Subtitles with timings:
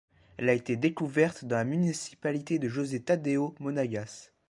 [0.37, 4.31] Elle a été découverte dans la municipalité de José Tadeo Monagas.